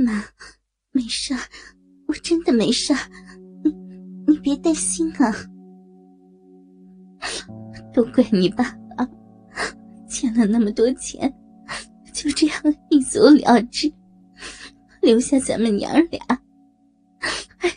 [0.00, 0.24] 妈，
[0.92, 1.34] 没事，
[2.06, 2.94] 我真的没事，
[3.64, 3.72] 你
[4.28, 5.34] 你别担心啊。
[7.92, 8.62] 都怪你爸
[8.96, 9.08] 爸，
[10.08, 11.34] 欠了那么多钱，
[12.12, 13.92] 就这样一走了之，
[15.02, 16.20] 留下咱们娘俩。
[17.58, 17.74] 哎呀，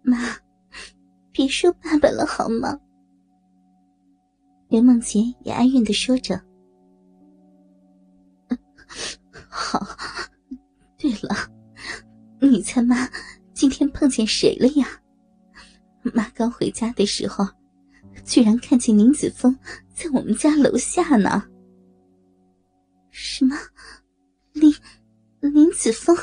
[0.00, 0.16] 妈，
[1.32, 2.80] 别说爸爸了好吗？
[4.68, 6.40] 刘梦洁也哀怨的说着。
[9.48, 9.86] 好，
[10.98, 11.34] 对了，
[12.40, 13.08] 你猜妈
[13.52, 14.86] 今天碰见谁了呀？
[16.14, 17.46] 妈刚回家的时候，
[18.24, 19.56] 居然看见林子峰
[19.94, 21.44] 在我们家楼下呢。
[23.10, 23.56] 什么？
[24.52, 24.74] 林
[25.40, 26.16] 林子峰？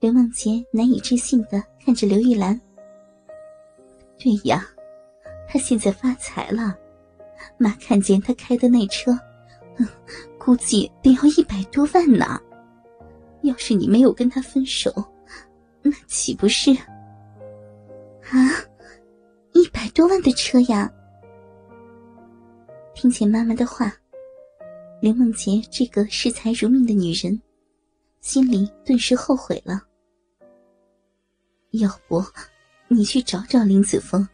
[0.00, 2.58] 刘梦洁难以置信的看着刘玉兰。
[4.18, 4.66] 对呀，
[5.48, 6.76] 他现在发财了。
[7.58, 9.12] 妈看见他开的那车，
[10.46, 12.40] 估计得要一百多万呢。
[13.42, 14.92] 要是你没有跟他分手，
[15.82, 16.70] 那岂不是？
[18.30, 18.38] 啊，
[19.54, 20.88] 一百多万的车呀！
[22.94, 23.92] 听见妈妈的话，
[25.00, 27.42] 刘梦洁这个视财如命的女人，
[28.20, 29.82] 心里顿时后悔了。
[31.72, 32.24] 要不，
[32.86, 34.24] 你去找找林子峰，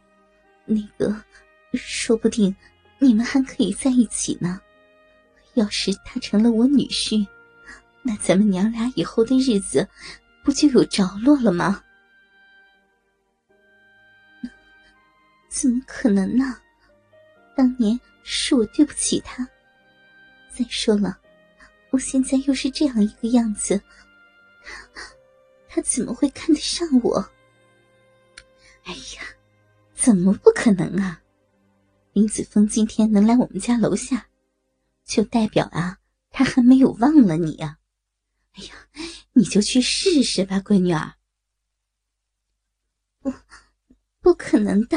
[0.66, 1.16] 那个，
[1.72, 2.54] 说不定
[2.98, 4.60] 你们还可以在一起呢。
[5.54, 7.26] 要是他成了我女婿，
[8.02, 9.88] 那咱们娘俩以后的日子，
[10.42, 11.82] 不就有着落了吗？
[15.48, 16.56] 怎么可能呢？
[17.54, 19.46] 当年是我对不起他。
[20.50, 21.18] 再说了，
[21.90, 23.80] 我现在又是这样一个样子，
[25.68, 27.18] 他怎么会看得上我？
[28.84, 29.22] 哎呀，
[29.94, 31.20] 怎么不可能啊！
[32.14, 34.26] 林子峰今天能来我们家楼下，
[35.12, 35.98] 就代表啊，
[36.30, 37.78] 他还没有忘了你呀！
[38.52, 38.88] 哎呀，
[39.34, 41.18] 你就去试试吧，闺女儿。
[43.18, 43.30] 不，
[44.22, 44.96] 不可能的。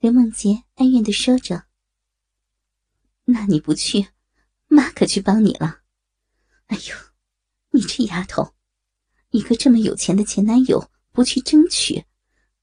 [0.00, 1.64] 刘梦洁哀怨的说着
[3.24, 4.08] ：“那你不去，
[4.66, 5.80] 妈可去帮你了。
[6.66, 6.94] 哎呦，
[7.70, 8.54] 你这丫头，
[9.30, 12.04] 一个这么有钱的前男友不去争取，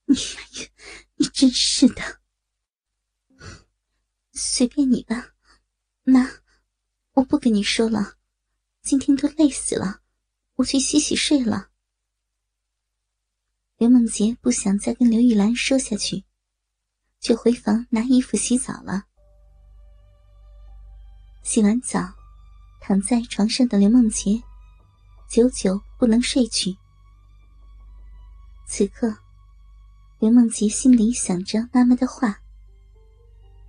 [0.04, 0.70] 你呀，
[1.16, 2.20] 你真是的。
[4.32, 5.31] 随便你吧，
[6.04, 6.28] 妈，
[7.12, 8.14] 我不跟你说了，
[8.82, 10.00] 今天都累死了，
[10.54, 11.68] 我去洗洗睡了。”
[13.78, 16.24] 刘梦洁不想再跟刘玉兰说下去。
[17.20, 19.04] 就回房拿衣服洗澡了。
[21.44, 22.00] 洗完澡，
[22.80, 24.42] 躺在床上的刘梦洁，
[25.28, 26.76] 久久不能睡去。
[28.66, 29.16] 此刻，
[30.18, 32.42] 刘梦洁心里想着妈妈的话，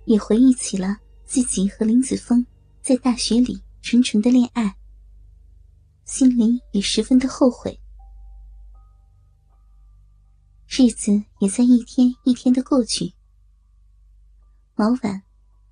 [0.04, 2.46] 也回忆起了自己和林子峰
[2.82, 4.76] 在大学里纯纯的恋爱，
[6.04, 7.80] 心里也十分的后悔。
[10.68, 13.14] 日子也在一天一天的过去。
[14.74, 15.22] 某晚，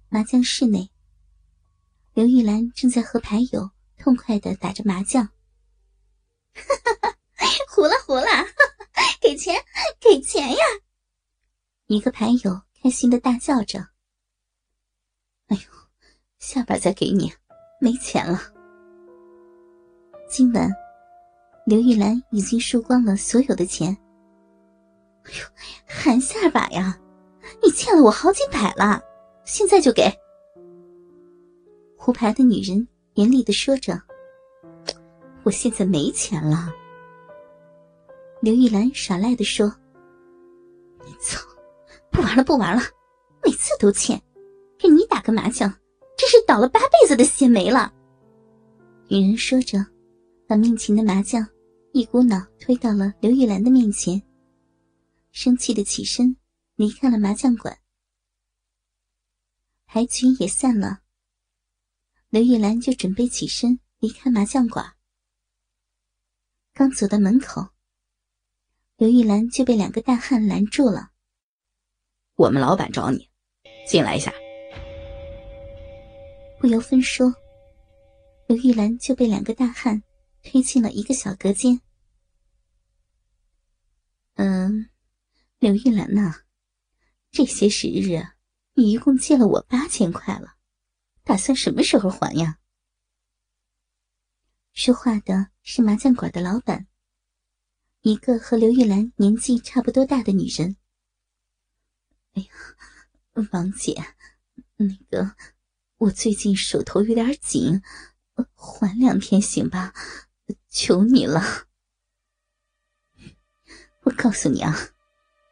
[0.09, 0.91] 麻将室内，
[2.15, 5.25] 刘玉兰正在和牌友痛快的打着麻将。
[6.55, 6.63] 哈
[7.03, 7.17] 哈
[7.69, 8.27] 胡了胡了，
[9.21, 9.57] 给钱
[10.01, 10.59] 给钱呀！
[11.87, 13.89] 一个牌友开心的大叫着
[15.53, 15.63] ：“哎呦，
[16.39, 17.31] 下边再给你，
[17.79, 18.41] 没钱了。”
[20.27, 20.71] 今晚，
[21.67, 23.95] 刘玉兰已经输光了所有的钱。
[25.25, 25.47] 哎呦，
[25.87, 26.99] 含下把呀！
[27.63, 29.03] 你欠了我好几百了，
[29.45, 30.11] 现在就给。
[31.99, 34.01] 胡牌的女人严厉的说着
[35.45, 36.73] ：“我现在没钱了。”
[38.41, 39.73] 刘玉兰耍赖的说
[41.21, 41.41] ：“操，
[42.11, 42.83] 不玩了不玩了，
[43.45, 44.21] 每次都欠，
[44.83, 45.71] 给你打个麻将，
[46.19, 47.95] 真是倒了八辈子的血霉了。”
[49.09, 49.79] 女人说着，
[50.49, 51.47] 把面前的麻将
[51.93, 54.21] 一股脑推到了刘玉兰的面前，
[55.31, 56.37] 生气的起身。
[56.77, 57.79] 离开了麻将馆，
[59.85, 61.01] 牌局也散了。
[62.31, 64.95] 刘玉兰就准备起身离开麻将馆，
[66.73, 67.69] 刚走到门口，
[68.97, 71.11] 刘玉兰就被两个大汉拦住了。
[72.37, 73.29] 我们老板找你，
[73.87, 74.33] 进来一下。
[76.63, 77.35] 不由分说，
[78.47, 80.01] 刘玉兰就被两个大汉
[80.45, 81.81] 推进了一个小隔间。
[84.35, 84.89] 嗯，
[85.59, 86.45] 刘玉兰呐。
[87.33, 88.23] 这些时日，
[88.75, 90.55] 你一共借了我八千块了，
[91.25, 92.61] 打算什么时候还呀？
[94.73, 96.87] 说话的是麻将馆的老板，
[98.03, 100.77] 一个和刘玉兰年纪差不多大的女人。
[102.35, 102.49] 哎呀，
[103.51, 104.01] 王姐，
[104.77, 105.35] 那个，
[106.03, 107.81] 我最近手头有点紧，
[108.55, 109.93] 缓两天行吧？
[110.69, 111.41] 求你了！
[114.03, 114.77] 我告诉你啊，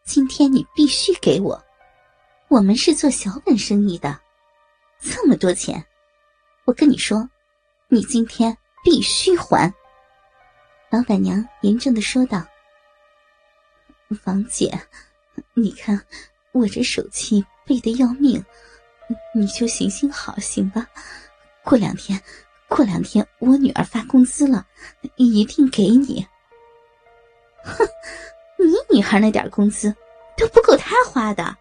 [0.04, 1.64] 今天你必须给我。
[2.48, 4.20] 我们是做小本生意的，
[5.00, 5.86] 这么多钱，
[6.64, 7.30] 我跟你说，
[7.86, 9.72] 你今天必须还。
[10.90, 12.44] 老板娘严正的说道
[14.26, 14.76] ：“王姐，
[15.54, 16.04] 你看
[16.50, 18.44] 我这手气背得要命，
[19.34, 20.86] 你就行行好，行吧？
[21.64, 22.22] 过两天，
[22.68, 24.66] 过两天我女儿发工资了，
[25.16, 26.26] 一定给你。
[27.64, 27.86] 哼，
[28.58, 29.94] 你女孩那点工资
[30.36, 31.56] 都不够她花的。”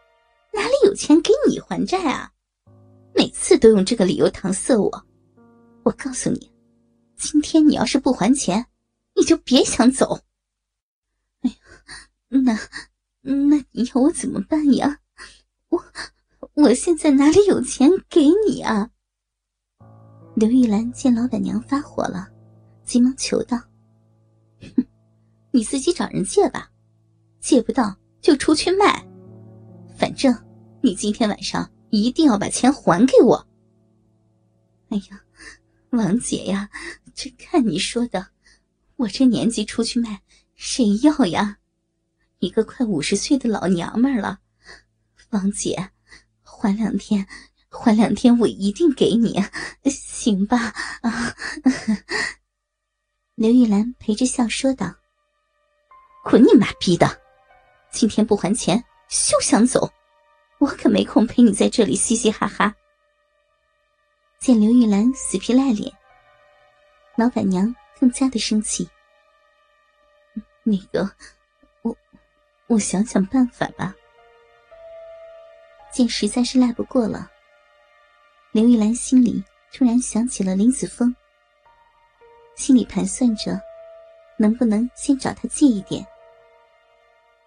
[0.52, 2.32] 哪里有钱给你还债啊？
[3.14, 5.06] 每次都用这个理由搪塞我。
[5.84, 6.52] 我告诉你，
[7.16, 8.66] 今天你要是不还钱，
[9.16, 10.20] 你就别想走。
[11.42, 11.56] 哎呀，
[12.30, 12.60] 那
[13.22, 15.00] 那你要我怎么办呀？
[15.70, 15.86] 我
[16.56, 18.90] 我现在哪里有钱给你啊？
[20.36, 22.28] 刘玉兰见老板娘发火了，
[22.84, 23.58] 急忙求道
[24.76, 24.86] ：“哼，
[25.52, 26.70] 你自己找人借吧，
[27.40, 29.06] 借不到就出去卖。”
[29.98, 30.34] 反正
[30.82, 33.48] 你今天晚上一定要把钱还给我。
[34.90, 35.22] 哎呀，
[35.92, 36.70] 王姐呀，
[37.14, 38.28] 这看你说的，
[38.96, 40.22] 我这年纪出去卖，
[40.56, 41.58] 谁要呀？
[42.40, 44.40] 一个快五十岁的老娘们了，
[45.32, 45.92] 王姐，
[46.60, 47.26] 缓两天，
[47.70, 49.42] 缓两天，我一定给你，
[49.90, 50.74] 行吧？
[51.02, 51.34] 啊！
[53.36, 54.94] 刘玉兰陪着笑说道
[56.26, 57.22] ：“滚你妈逼的！
[57.92, 59.90] 今天不还钱！”休想走！
[60.58, 62.76] 我可没空陪你在这里嘻嘻哈哈。
[64.38, 65.90] 见刘玉兰死皮赖脸，
[67.16, 68.90] 老板娘更加的生气。
[70.64, 71.10] 那个，
[71.84, 71.96] 我
[72.68, 73.96] 我想想办法吧。
[75.92, 77.30] 见实在是赖不过了，
[78.52, 79.44] 刘玉兰心里
[79.74, 81.16] 突然想起了林子峰，
[82.56, 83.60] 心里盘算着，
[84.38, 86.06] 能不能先找他借一点。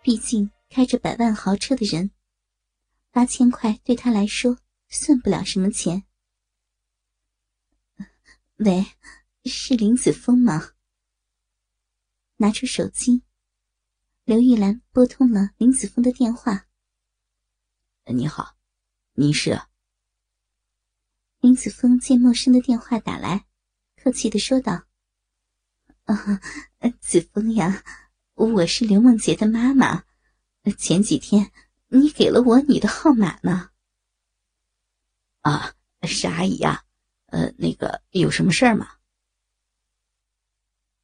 [0.03, 0.51] 毕竟。
[0.75, 2.11] 开着百万豪车的人，
[3.11, 4.57] 八千块对他来说
[4.89, 6.05] 算不了什么钱。
[8.57, 8.87] 喂，
[9.45, 10.71] 是林子峰吗？
[12.37, 13.23] 拿出手机，
[14.25, 16.65] 刘玉兰拨通了林子峰的电话。
[18.05, 18.57] 你好，
[19.13, 19.63] 您是？
[21.39, 23.47] 林子峰见陌生的电话打来，
[23.97, 24.87] 客气的说道
[26.05, 26.17] ：“啊，
[27.01, 27.85] 子峰呀，
[28.35, 30.05] 我是刘梦洁的妈妈。”
[30.77, 31.53] 前几天
[31.89, 33.71] 你给了我你的号码呢？
[35.43, 36.85] 啊，是阿姨呀。
[37.27, 38.97] 呃，那个有什么事儿吗？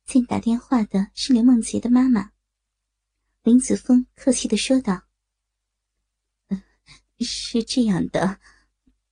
[0.05, 2.33] 见打电话的是刘梦洁的妈妈，
[3.43, 5.03] 林子峰客气的说道
[7.20, 8.38] ：“是这样的，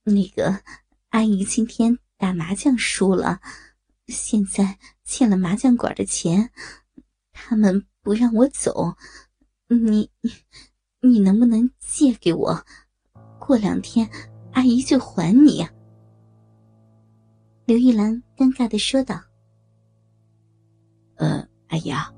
[0.05, 0.61] 那个
[1.11, 3.41] 阿姨今天打麻将输了，
[4.07, 6.51] 现在欠了麻将馆的钱，
[7.33, 8.95] 他们不让我走。”
[9.69, 10.09] 你
[11.01, 12.65] 你能不能借给我？
[13.41, 14.09] 过两天
[14.53, 15.67] 阿姨就还你。”
[17.67, 19.21] 刘玉兰尴尬的说道。
[21.19, 22.13] “呃，阿姨啊，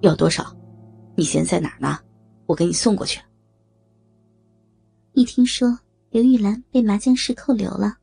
[0.00, 0.56] 要多少？
[1.14, 1.98] 你现在在哪呢？
[2.46, 3.20] 我给你送过去。”
[5.14, 5.78] 一听说
[6.10, 7.98] 刘玉兰被麻将室扣留了，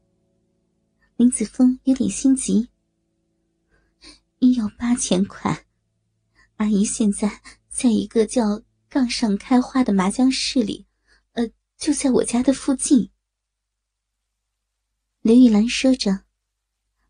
[1.18, 2.70] 林子峰有点心急，
[4.56, 5.66] 要八千块。
[6.56, 8.64] 阿姨现在在一个叫……
[8.92, 10.86] 杠上开花的麻将室里，
[11.32, 13.10] 呃，就在我家的附近。
[15.22, 16.26] 刘玉兰说着，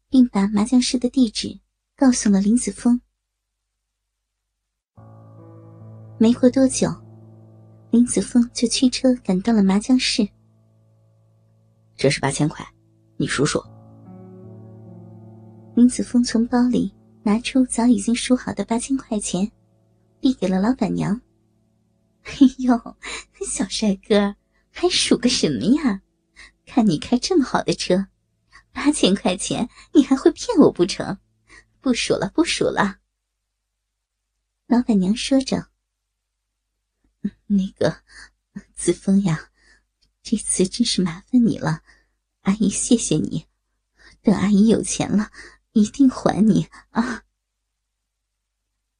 [0.07, 1.59] 并把麻将室的地址
[1.95, 3.01] 告诉了林子峰。
[6.19, 6.87] 没过多久，
[7.91, 10.27] 林子峰就驱车赶到了麻将室。
[11.97, 12.65] 这是八千块，
[13.17, 13.61] 你数数。
[15.75, 19.51] 林子峰从包里拿出早已经数好的八千块钱，
[20.21, 21.19] 递给了老板娘。
[22.23, 22.77] 哎呦，
[23.45, 24.35] 小帅哥，
[24.69, 26.01] 还数个什么呀？
[26.65, 28.07] 看你开这么好的车，
[28.71, 31.17] 八千块钱你还会骗我不成？
[31.81, 32.99] 不数了，不数了。
[34.67, 35.67] 老板娘说着
[37.55, 38.01] ：“那个
[38.75, 39.49] 子枫呀，
[40.21, 41.81] 这次真是麻烦你了，
[42.41, 43.45] 阿姨谢谢你。
[44.21, 45.31] 等阿姨有钱了，
[45.71, 47.23] 一定还你啊。”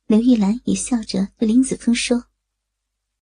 [0.07, 2.30] 刘玉兰也笑着对林子峰说。